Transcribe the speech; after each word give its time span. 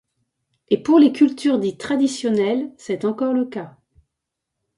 Et 0.69 0.81
pour 0.81 0.97
les 0.97 1.11
cultures 1.13 1.59
dites 1.59 1.79
traditionnelles, 1.79 2.73
c'est 2.79 3.05
encore 3.05 3.33
le 3.33 3.45
cas. 3.45 3.77